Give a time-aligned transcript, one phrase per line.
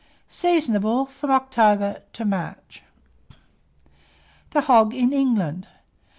[0.29, 2.81] Seasonable from October to March.
[4.49, 5.67] THE HOG IN ENGLAND.